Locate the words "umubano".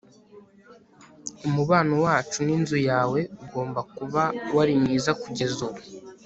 1.47-1.93